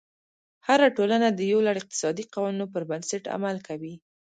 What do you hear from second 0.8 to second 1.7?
ټولنه د یو